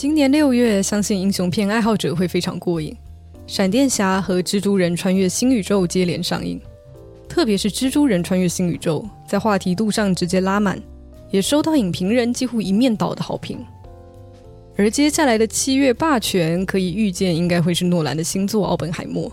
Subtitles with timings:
[0.00, 2.96] 今年六月，相信英雄片爱好者会非常过瘾。
[3.46, 6.58] 闪电侠和蜘蛛人穿越新宇宙接连上映，
[7.28, 10.80] 特别是蜘蛛人穿越新宇宙，在话题度上直接拉满，
[11.30, 13.58] 也收到影评人几乎一面倒的好评。
[14.74, 19.28] 而接下来的七月霸权，可以预见应该会是诺兰的新作《奥本海默》。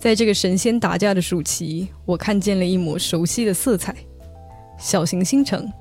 [0.00, 3.94] 在这个神仙打架的暑期，我看见了一抹熟悉的色彩——
[4.80, 5.72] 小行星城。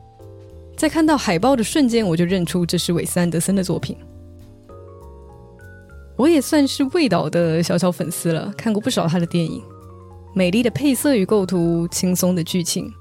[0.75, 3.96] 在看到海报的瞬间，我就认出这是韦斯安德森的作品。
[6.18, 9.61] 我也算是魏导的小小粉丝了，看过不少他的电影。
[10.33, 12.92] 美丽的配色与构图，轻松的剧情，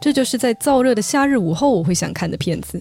[0.00, 2.80] 这就是在燥热的夏日午后我会想看的片子。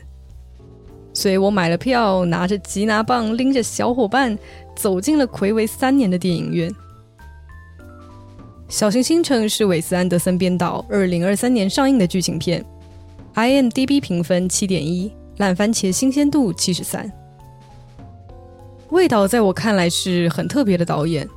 [1.14, 4.38] 所以我买了票，拿着吉拿棒，拎着小伙伴，
[4.76, 6.70] 走进了魁违三年的电影院。
[8.68, 12.66] 《小行星城》是韦斯安德森编导，二零二三年上映的剧情片。
[13.36, 17.12] IMDB 评分七点一，烂番茄新鲜度七十三。
[18.92, 21.28] 味道在我看来是很特别的导演。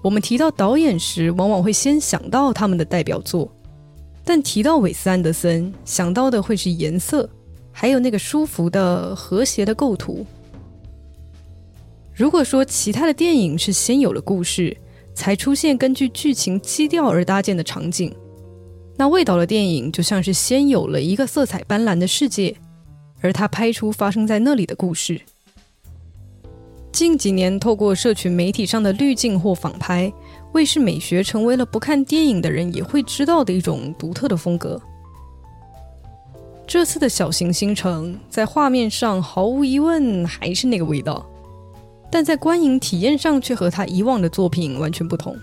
[0.00, 3.50] 我们提到导演时，往往会先想到他们的代表作，
[4.24, 7.28] 但提到韦斯安德森，想到的会是颜色，
[7.72, 10.24] 还有那个舒服的、和谐的构图。
[12.14, 14.76] 如果说其他的电影是先有了故事，
[15.14, 18.14] 才出现根据剧情基调而搭建的场景。
[19.00, 22.54] 那味道的电影就像是先有了一个色彩斑斓的世界，
[23.22, 25.18] 而他拍出发生在那里的故事。
[26.92, 30.12] 近几年，透过社群媒体上的滤镜或仿拍，
[30.52, 34.78] 卫视美学成为了不看电影的人也会知道的一种独特的风格。
[36.66, 41.26] 这次的小行星城在画面上毫无疑问还是那个味道，
[42.12, 45.34] 但在观影体验上却和他以往的作品完全不同，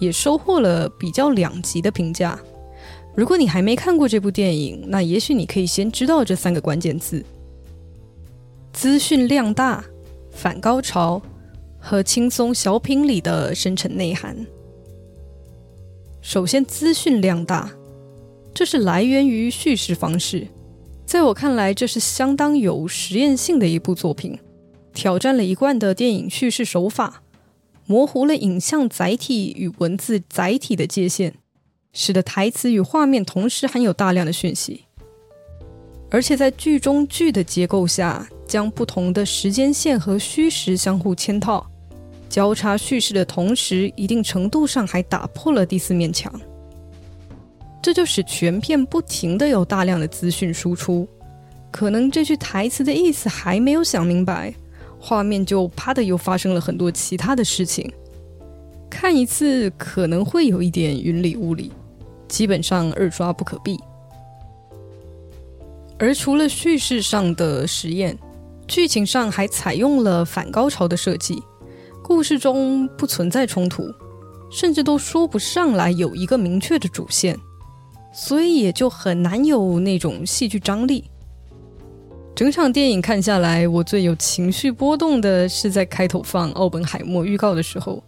[0.00, 2.36] 也收获了比较两极的评价。
[3.14, 7.24] 如果你还没看过这部电影，那也许你可以先知道这三个关键字：
[8.72, 9.84] 资讯量大、
[10.30, 11.20] 反高潮
[11.78, 14.36] 和轻松小品里的深沉内涵。
[16.22, 17.70] 首先，资讯量大，
[18.54, 20.46] 这是来源于叙事方式。
[21.04, 24.38] 在我看来，这是相当有实验性的一部作品，
[24.94, 27.22] 挑战了一贯的电影叙事手法，
[27.86, 31.34] 模糊了影像载体与文字载体的界限。
[31.92, 34.84] 使得台词与画面同时含有大量的讯息，
[36.10, 41.68] 而且在剧中剧的结构下，将不同的时间线和虚实相互嵌套，
[42.28, 46.32] 交叉叙事的同时，一定程度上还打破了第四面墙。
[47.82, 51.08] 这就使全片不停的有大量的资讯输出，
[51.70, 54.54] 可能这句台词的意思还没有想明白，
[55.00, 57.90] 画面就啪的又发生了很多其他的事情，
[58.88, 61.72] 看一次可能会有一点云里雾里。
[62.30, 63.78] 基本上二刷不可避，
[65.98, 68.16] 而除了叙事上的实验，
[68.68, 71.42] 剧情上还采用了反高潮的设计，
[72.02, 73.92] 故事中不存在冲突，
[74.50, 77.36] 甚至都说不上来有一个明确的主线，
[78.12, 81.04] 所以也就很难有那种戏剧张力。
[82.36, 88.02] 整场电影看下来，我最有情绪波动的是在开头放《奥本海默》预告的时候。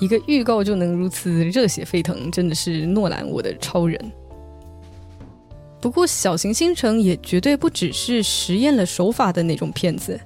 [0.00, 4.12] 一个预告就能如此热血沸腾，真的是诺兰我的超人。
[5.80, 10.18] 不过，《小行星城》也绝对不只是实验了手法的那种片子，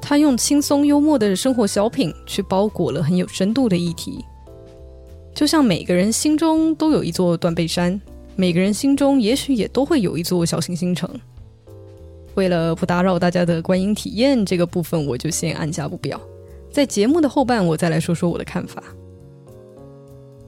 [0.00, 4.24] 他用轻松幽默的生活小品去包裹了很有深度的议题。
[5.34, 8.00] 就像每个人心中都有一座断背山，
[8.36, 11.08] 每个人心中也许也都会有一座小行星城。
[12.34, 16.20] 为了不打扰大家的观影体验，这个部分我就先按下不表。
[16.76, 18.82] 在节目的后半，我再来说说我的看法。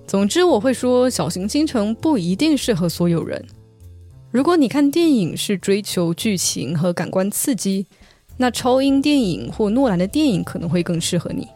[0.06, 3.42] 总之，我会说《小行星城》不一定适合所有人。
[4.30, 7.86] 如果你看电影是追求剧情和感官刺激，
[8.36, 11.48] 那超英电影或诺兰的电影可能会更适合你。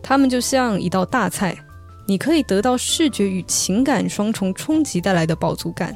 [0.00, 1.58] 他们就像一道大菜，
[2.06, 5.92] 你可以得到视觉与情感双重冲击带来的饱足感；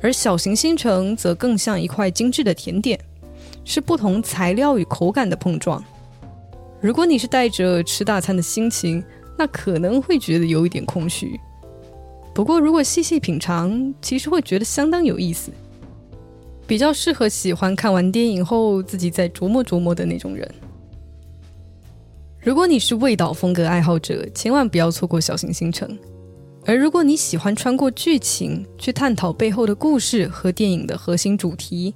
[0.00, 2.98] 而《小行星城》则更像一块精致的甜点，
[3.66, 5.84] 是不同材料与口感的碰撞。
[6.82, 9.02] 如果你是带着吃大餐的心情，
[9.38, 11.38] 那可能会觉得有一点空虚。
[12.34, 15.52] 不过，如果细细品尝，其实会觉得相当有意思，
[16.66, 20.52] 比较适合喜欢看完电影后自己再琢磨琢磨的那种人。
[22.40, 25.88] 如果你是味道风格爱好者，千万不要错过《小行星城》；
[26.64, 31.94] 而如果你喜欢穿过剧情去探讨背后的故事和电影的核心主题，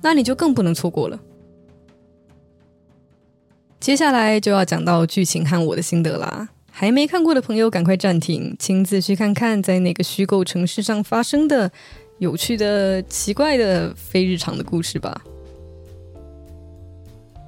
[0.00, 1.18] 那你就更不能错过了。
[3.80, 6.48] 接下来就要讲到剧情和我的心得啦。
[6.70, 11.70] 还没看过的朋友，赶快暂停，亲自去看看在那个虚构城市上发生的
[12.18, 15.22] 有趣的、奇怪的、非日常的故事吧。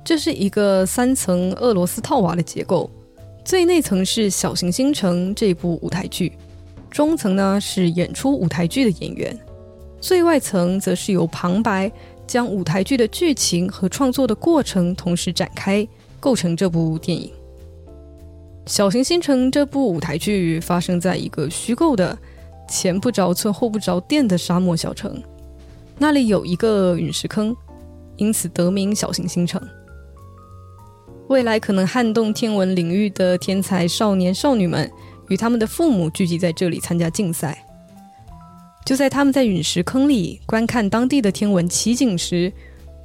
[0.05, 2.91] 这是一个三层俄罗斯套娃的结构，
[3.45, 6.33] 最内层是《小行星城》这部舞台剧，
[6.91, 9.39] 中层呢是演出舞台剧的演员，
[10.01, 11.91] 最外层则是由旁白
[12.27, 15.87] 将舞台剧的剧情和创作的过程同时展开，
[16.21, 17.29] 构成这部电影。
[18.67, 22.17] 《小行星城》这部舞台剧发生在一个虚构的
[22.69, 25.21] 前不着村后不着店的沙漠小城，
[25.99, 27.57] 那里有一个陨石坑，
[28.17, 29.61] 因此得名小行星城。
[31.29, 34.89] 未来可能撼动天文领域的天才少年少女们
[35.29, 37.67] 与他们的父母聚集在这里参加竞赛。
[38.85, 42.53] 就在他们在陨石坑里观看当地的天文奇景时，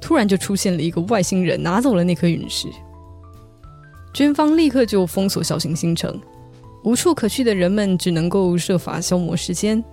[0.00, 2.68] 突然就出现了一个外星人，拿走了那颗陨石。
[4.16, 6.18] 军方立刻就封锁小行星城，
[6.84, 9.84] 无处可去的人们只能够设法消磨时间。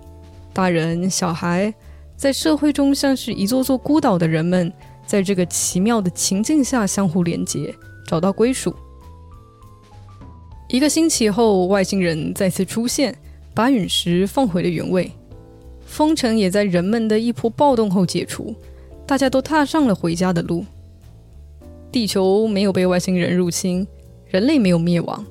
[0.50, 1.74] 大人、小孩
[2.16, 4.72] 在社会中像是一座座孤岛的人们，
[5.04, 7.74] 在这个奇妙的情境下相互连接。
[8.06, 8.74] 找到归属。
[10.70, 13.14] 一个星期后，外星人再次出现，
[13.52, 15.12] 把陨石放回了原位。
[15.84, 18.54] 封城也在人们的一波暴动后解除，
[19.06, 20.64] 大家都踏上了回家的路。
[21.92, 23.86] 地球没有被外星人入侵，
[24.34, 25.24] 人类没有灭亡。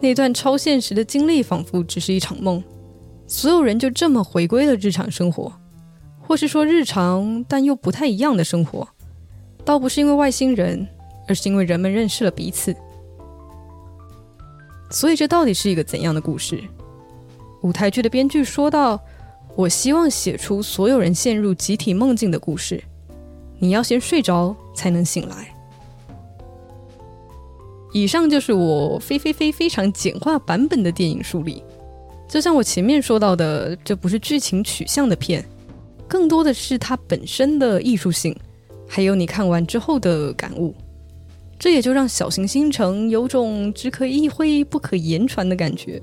[0.00, 2.62] 那段超现实的经历仿佛只是一场梦。
[3.26, 5.52] 所有人就这么回归了日常生活，
[6.20, 8.88] 或是说日常但又不太一样的生活。
[9.64, 10.88] 倒不是因为外星人。
[11.28, 12.74] 而是因为人们认识了彼此，
[14.90, 16.60] 所以这到底是一个怎样的故事？
[17.62, 19.00] 舞台剧的编剧说道
[19.54, 22.82] ：“我希望写出所有人陷入集体梦境的故事。
[23.60, 25.54] 你要先睡着才能醒来。”
[27.92, 31.62] 以上就是我非非非非常简化版本的电影梳理。
[32.28, 35.44] 就像我前面说到的，这不是剧情取向的片，
[36.08, 38.34] 更多的是它本身的艺术性，
[38.88, 40.74] 还有你看完之后的感悟。
[41.58, 46.00] 这也就让小行星城有种只可意会不可言传的感觉。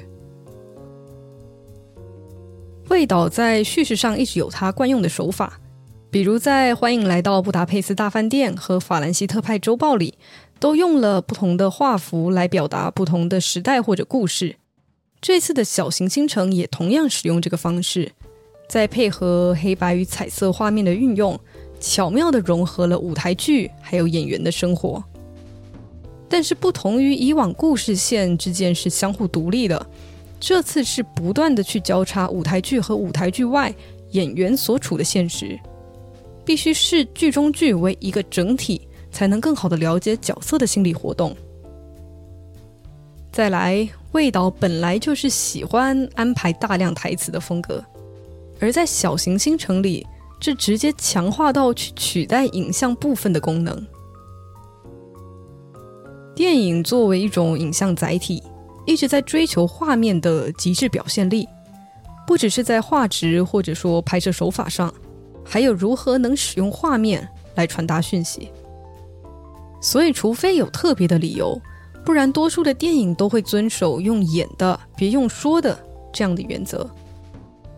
[2.90, 5.60] 味导在叙事上一直有他惯用的手法，
[6.10, 10.14] 比如在《欢迎来到布达佩斯大饭店》和《法兰西特派周报》里，
[10.60, 14.58] 都用了不同的画幅来表达不同的时代或者故事。
[15.22, 18.12] 这次的小行星城也同样使用这个方式，
[18.68, 21.40] 再配合黑白与彩色画面的运用，
[21.80, 25.04] 巧妙的融合了舞台剧还有演员的生活。
[26.28, 29.86] 但是不同于以往故事线之间是相互独立的，
[30.40, 33.74] 这次是不断的去交叉舞台剧和舞台剧外
[34.12, 35.60] 演员所处的现实，
[36.46, 41.36] 必须视剧中剧为一个整体，才能更好的了解角色的心理活动。
[43.32, 47.84] 再来，魏导本来就是喜欢安排大量台词的风格，
[48.60, 50.06] 而在小行星城里，
[50.40, 53.88] 这直接强化到去取代影像部分的功能。
[56.36, 58.42] 电影作为一种影像载体，
[58.86, 61.48] 一直在追求画面的极致表现力，
[62.26, 64.94] 不只是在画质或者说拍摄手法上，
[65.46, 68.50] 还有如何能使用画面来传达讯息。
[69.82, 71.60] 所以，除非有特别的理由，
[72.06, 75.78] 不然多数的电影都会遵守用演的，别用说的
[76.12, 76.90] 这样的原则。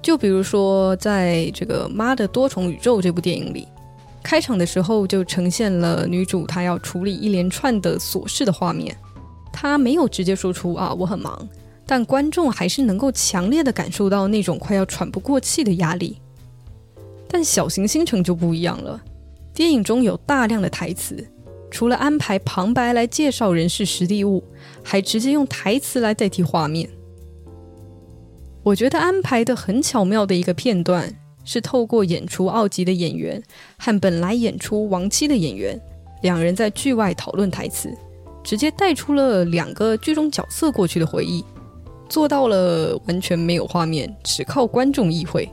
[0.01, 3.67] 就比如说，在这个《妈的多重宇宙》这部电影里。
[4.23, 8.95] 开场的时候就呈现了女主她要处理一连串的琐事的画面，
[9.51, 11.49] 她没有直接说出啊我很忙，
[11.87, 16.17] 但观众还是能够强烈的感受到那种快要喘不过气的压力。
[17.27, 19.01] 但小行星城就不一样了，
[19.55, 21.27] 电影中有大量的台词，
[21.71, 24.43] 除了安排旁白来介绍人事实地物，
[24.83, 26.87] 还直接用台词来代替画面。
[28.61, 31.17] 我觉得安排的很巧妙的一个片段。
[31.43, 33.41] 是透过演出奥吉的演员
[33.79, 35.75] 和本来演出亡妻的演员，
[36.21, 37.91] 两人在剧外讨论台词，
[38.43, 41.43] 直接带出了两个剧中角色过去的回忆，
[42.07, 45.49] 做到了完全没有画面，只靠观众意会。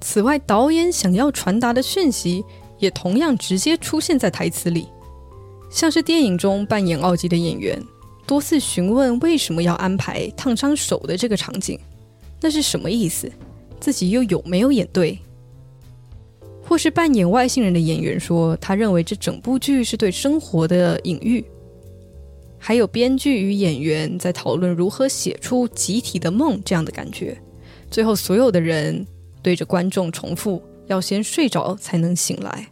[0.00, 2.44] 此外，导演想要传达的讯息
[2.78, 4.86] 也同样直接出现在台词里，
[5.70, 7.80] 像是电影中扮演奥吉的演员
[8.26, 11.78] 多次询问为什么要安排烫伤手的这个场景，
[12.40, 13.30] 那是什么意思？
[13.78, 15.18] 自己又有没有演对？
[16.64, 21.44] 或是扮演外星人的演员说，他认为这整部剧是对生活的隐喻。
[22.58, 27.36] 还有编剧与演员在讨论如何写出集体的梦这样的感觉。
[27.88, 29.06] 最后，所有的人
[29.40, 32.68] 对着观众重复：要先睡着才能醒来。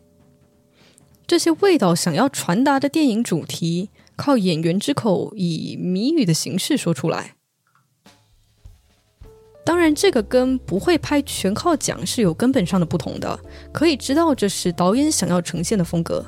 [1.26, 7.34] 这些味道想要传达的电影主题，靠演员之口以谜语的形式说出来。
[9.64, 13.40] 当然，这个跟不会拍全靠讲是有根本上的不同的。
[13.72, 16.22] 可以知道，这是导演想要呈现的风格。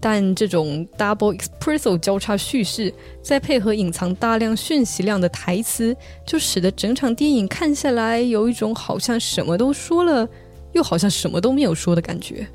[0.00, 10.28] 但这种 double espresso 交叉叙事，再配合隐藏大量讯息量的台词，就使得整场电影看下来有一种好像什么都说了，
[10.72, 12.46] 又好像什么都没有说的感觉。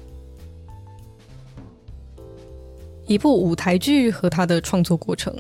[3.05, 5.33] 一部舞台剧和它的创作过程，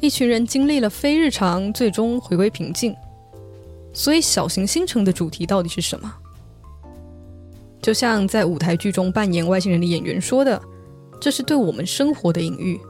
[0.00, 2.94] 一群人经历了非日常，最终回归平静。
[3.92, 6.14] 所以，小行星城的主题到底是什么？
[7.82, 10.60] 就像在舞台剧中扮演外星人的演员说的。
[11.20, 12.80] 这是对我们生活的隐喻。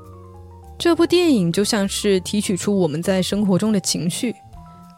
[0.79, 4.35] 这部电影就像是提取出我们在生活中的情绪，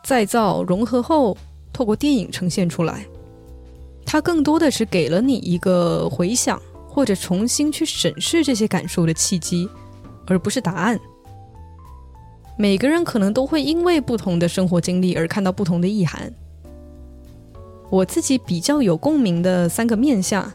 [0.05, 1.37] 再造融合后，
[1.73, 3.05] 透过电影呈现出来。
[4.15, 9.69] 它更多的是给了你一个回想或者重新去审视这些感受的契机，
[10.29, 10.97] 而不是答案。
[12.57, 16.33] 每个人可能都会因为不同的生活经历而看到不同的意涵。
[17.91, 20.49] 我自己比较有共鸣的三个面向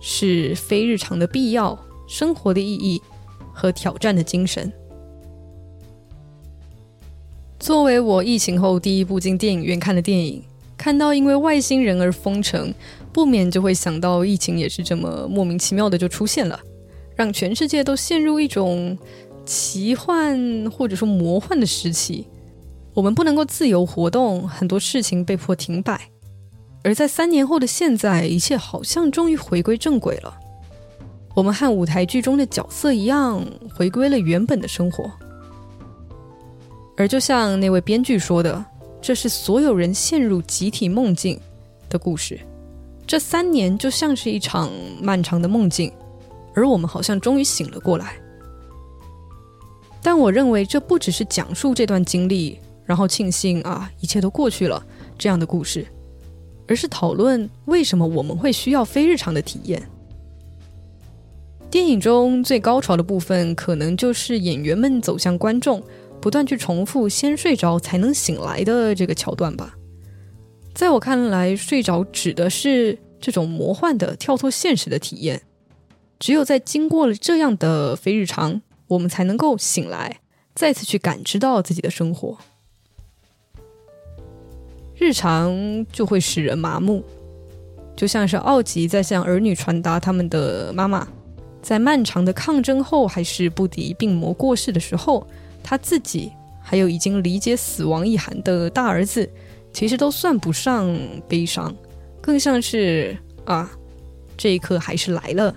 [0.00, 1.76] 是非日常的必要。
[2.06, 3.02] 生活的意义
[3.52, 4.72] 和挑战的精神。
[7.58, 10.40] 作为我疫情后第一部进电影院看的电影，
[10.80, 12.72] 看到因为外星人而封城，
[13.12, 16.58] 不免就会想到疫情也是这么莫名其妙的就出现了，
[17.14, 18.96] 让全世界都陷入一种
[19.44, 22.26] 奇幻或者说魔幻的时期。
[22.94, 26.00] 我们不能够自由活动，很多事情被迫停摆。
[26.82, 30.34] 而在三年后的现在，一切好像终于回归正轨了。
[31.34, 35.12] 我们和舞台剧中的角色一样，回归了原本的生活。
[36.96, 38.64] 而就像那位编剧说的，
[39.02, 41.38] 这是所有人陷入集体梦境
[41.88, 42.38] 的故事。
[43.06, 44.70] 这三年就像是一场
[45.02, 45.92] 漫长的梦境，
[46.54, 48.14] 而我们好像终于醒了过来。
[50.02, 54.84] 但我认为这不只是讲述这段经历，然后庆幸啊一切都过去了
[55.18, 55.86] 这样的故事，
[56.68, 59.82] 而是讨论为什么我们会需要非日常的体验。
[61.70, 65.82] 电影中最高潮的部分，可能就是演员们走向观众，
[66.20, 69.74] 不断去重复“先睡着才能醒来”的这个桥段吧。
[70.74, 75.42] 在我看来，睡着指的是这种魔幻的跳脱现实的体验。
[76.18, 80.20] 只有在经过了这样的非日常，我们才能够醒来，
[80.54, 82.36] 再次去感知到自己的生活。
[84.96, 87.02] 日常就会使人麻木，
[87.96, 91.08] 就像是奥吉在向儿女传达他们的妈妈。
[91.62, 95.26] 在漫长的抗争后，还是不敌病魔过世的时候，
[95.62, 99.28] 他自己还有已经理解死亡意涵的大儿子，
[99.72, 100.94] 其实都算不上
[101.28, 101.74] 悲伤，
[102.20, 103.70] 更像是啊，
[104.36, 105.54] 这一刻还是来了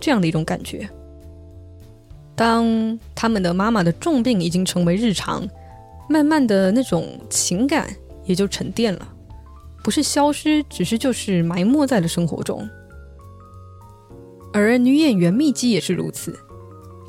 [0.00, 0.88] 这样的一种感觉。
[2.34, 5.46] 当他们的妈妈的重病已经成为日常，
[6.08, 7.94] 慢慢的那种情感
[8.24, 9.06] 也就沉淀了，
[9.84, 12.68] 不是消失，只是就是埋没在了生活中。
[14.52, 16.38] 而女演员蜜姬也是如此，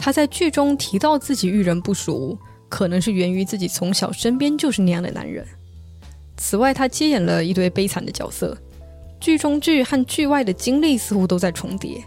[0.03, 5.48] 他在剧中提到自己遇人不淑，可能是源于自己从小身边就是那样的男人。
[6.36, 8.57] 此外，他接演了一堆悲惨的角色，
[9.22, 12.03] 剧中剧和剧外的经历似乎都在重叠，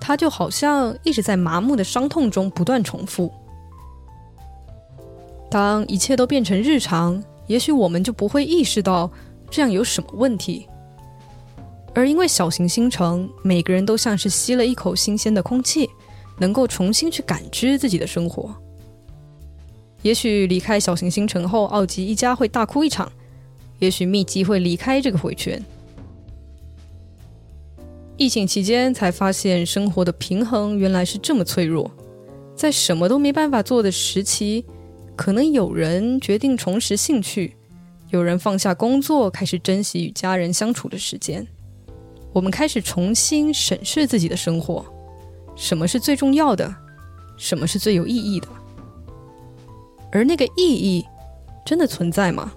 [0.00, 3.32] 他就好像一直在麻木的伤痛中不断重复。
[5.48, 9.08] 当一切都变成日常，也许我们就不会意识到
[9.48, 10.66] 这样有什么问题。
[11.94, 15.88] 而因为小行星城，每个人都像是吸了一口新鲜的空气，
[16.40, 18.52] 能够重新去感知自己的生活。
[20.02, 23.06] 也许离开小行星城后，奥吉一家会大哭一场；
[23.78, 25.62] 也许密集会离开这个回圈。
[28.16, 31.90] 疫情期间才发现，生活的平衡原来是这么脆弱。
[32.56, 34.64] 在什么都没办法做的时期，
[35.16, 37.56] 可能有人决定重拾兴趣，
[38.10, 41.46] 有人放下工作，开始珍惜与家人相处的时间。
[42.32, 44.84] 我们开始重新审视自己的生活，
[45.60, 46.74] 什么是最重要的，
[47.36, 48.48] 什么是最有意义的，
[50.10, 51.04] 而那个意义
[51.66, 52.50] 真的存在吗？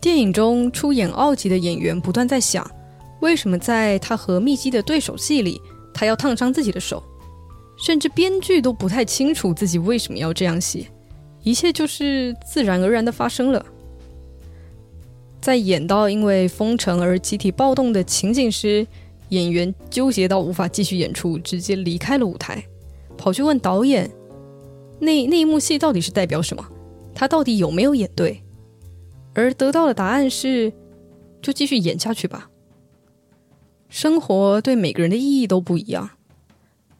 [0.00, 2.68] 电影中出演奥吉的演员不断在想，
[3.20, 5.62] 为什么在他和密基的对手戏里，
[5.94, 7.00] 他要烫伤自己的手，
[7.78, 10.84] 甚至编剧都不太清楚自己为什么要这样写，
[11.44, 13.64] 一切就是自然而然的发生了。
[15.40, 18.84] 在演到因为封城而集体暴动的情景时，
[19.32, 22.62] 演员纠结到无法继续演出，直接离开了舞台，
[23.16, 24.10] 跑去问导演
[25.00, 26.62] ：“那那一幕戏到底是代表什么？
[27.14, 28.42] 他到底有没有演对？”
[29.34, 30.70] 而得到的答案是
[31.40, 32.50] ：“就继续演下去吧。”
[33.88, 36.10] 生活对每个人的意义都不一样，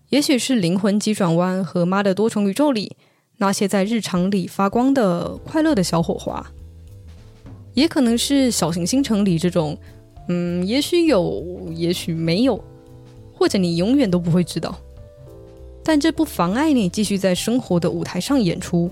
[0.09, 2.97] 也许是灵魂急转弯和《妈的多重宇宙》里
[3.37, 6.51] 那些在日常里发光的快乐的小火花。
[7.75, 9.79] 也可能是小行星城里这种，
[10.29, 12.62] 嗯，也许有，也许没有，
[13.35, 14.75] 或者你永远都不会知道。
[15.85, 18.91] 但这不妨碍你继续在生活的舞台上演出。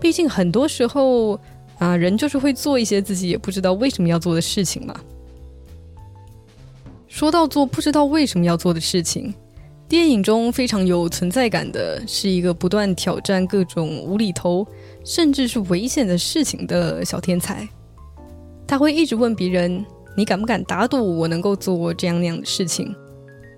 [0.00, 1.38] 毕竟很多时候
[1.78, 5.00] 啊，人就是会做一些自己也不知道为什么要做的事情嘛。
[7.06, 9.32] 说到做不知道为什么要做的事情，
[9.88, 14.66] 电影中非常有存在感的是一个不断挑战各种无厘头
[15.04, 17.68] 甚至是危险的事情的小天才。
[18.66, 19.84] 他会一直问别人
[20.16, 22.94] ：“你敢不敢打赌我能够做这样那样的事情？”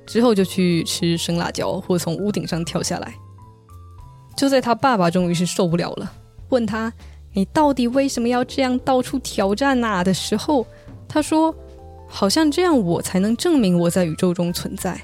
[0.07, 3.15] 之后就去吃生辣椒，或从屋顶上跳下来。
[4.37, 6.13] 就在他爸爸终于是受不了了，
[6.51, 6.93] 问他
[7.33, 10.67] ：“你到底为什么要这样到处挑战呐？”的时候，
[11.09, 11.55] 他说
[12.07, 15.01] ：“好像这样我才能证明我在宇宙中存在。”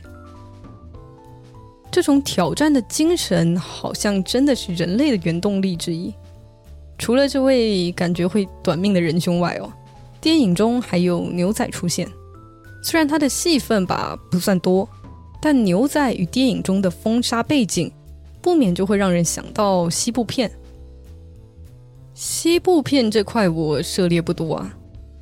[1.91, 6.15] 这种挑战的精神，好像真的是人类的原动力之一。
[6.99, 9.73] 除了这位感觉会短命的仁兄外，哦，
[10.21, 12.09] 电影中还有牛仔出现。
[12.83, 14.89] 虽然他的戏份吧不算多，
[15.41, 17.91] 但牛仔与电影中的风沙背景，
[18.41, 20.51] 不免就会让人想到西部片。
[22.15, 24.75] 西部片这块我涉猎不多啊，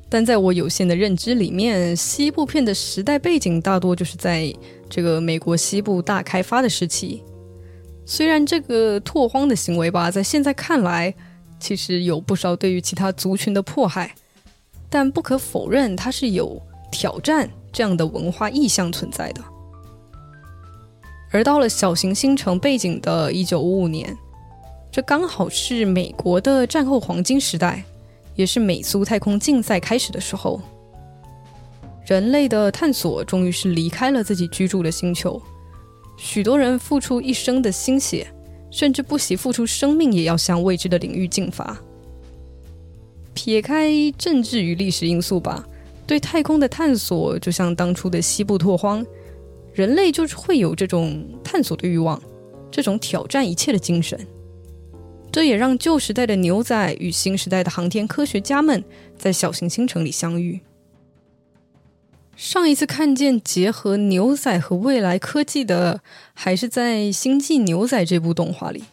[0.09, 4.53] 但在我有限的认知里面，西部片的时代背景大多就是在
[4.89, 7.23] 这个美国西部大开发的时期。
[8.05, 11.13] 虽然这个拓荒的行为吧，在现在看来，
[11.59, 14.15] 其实有不少对于其他族群的迫害，
[14.89, 16.61] 但不可否认，它是有。
[16.91, 19.43] 挑战这样的文化意象存在的，
[21.29, 24.17] 而到了小行星城背景的一九五五年，
[24.91, 27.83] 这刚好是美国的战后黄金时代，
[28.33, 30.59] 也是美苏太空竞赛开始的时候。
[32.07, 35.39] 人类的探索终于是离开了自己居住的星球，
[36.17, 38.25] 许多人付出一生的心血，
[38.71, 41.79] 甚至不惜付出生命，也要向未知的领域进发。
[43.33, 45.65] 撇开政治与历史因素吧。
[46.05, 49.05] 对太空的探索，就像当初的西部拓荒，
[49.73, 52.19] 人类就是会有这种探索的欲望，
[52.71, 54.19] 这种挑战一切的精神。
[55.31, 58.83] 这也让旧时代的牛仔与新时代的航天科学家们
[59.15, 60.59] 在小行星城里相遇。
[62.35, 66.01] 上一次看见结合牛仔和未来科技的，
[66.33, 68.85] 还是在《星际牛仔》这部动画里，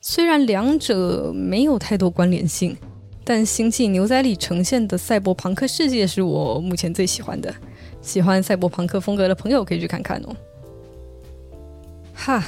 [0.00, 2.76] 虽然两者没有太多关联性。
[3.23, 7.53] 但《星际牛仔》里呈现的赛博朋克世界是我目前最喜欢的。
[8.01, 10.35] 喜欢赛博朋克风格的朋友可以去看看哦。
[12.13, 12.43] 哈，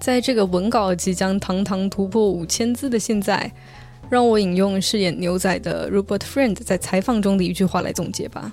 [0.00, 3.52] 在这个文稿即将堂堂突破五千字的现在，
[4.08, 8.52] 让我引用饰演牛仔的 Robert Friend 在采访中的一句话来总结吧：“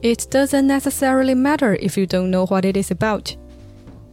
[0.00, 3.34] It doesn't necessarily matter if you don't know what it is about.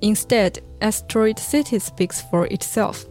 [0.02, 3.06] Instead, Asteroid City speaks for itself.”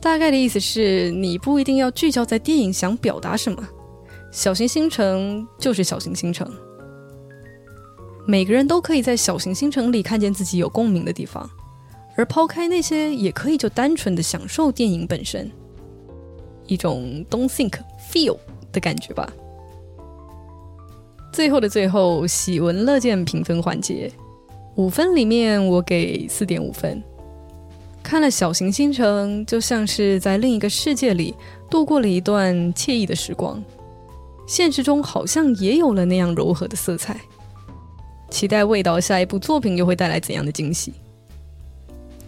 [0.00, 3.68] 大概的意思是你不一定要聚焦在电影想表达什么，
[4.30, 6.48] 小行星城就是小行星城，
[8.26, 11.50] 每个人都可以在小行星城里看见自己有共鸣的地方，
[12.16, 15.50] 而抛开那些，也可以就单纯的享受电影本身，
[16.66, 17.72] 一种 don't think
[18.10, 18.36] feel
[18.72, 19.30] 的感觉吧。
[21.32, 24.10] 最后的最后，喜闻乐见评分环节，
[24.76, 27.02] 五分里面我给四点五分。
[28.02, 31.34] 看了小行星城，就像是在另一个世界里
[31.70, 33.62] 度过了一段惬意的时光。
[34.46, 37.20] 现实中好像也有了那样柔和的色彩。
[38.30, 40.92] 期待味道下一部作品又会带来怎样的惊喜？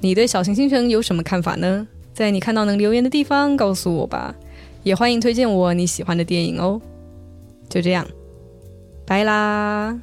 [0.01, 1.87] 你对小行星城有什么看法呢？
[2.13, 4.35] 在你看到能留言的地方告诉我吧。
[4.83, 6.81] 也欢迎推荐我你喜欢的电影哦。
[7.69, 8.07] 就这样，
[9.07, 9.99] 拜啦。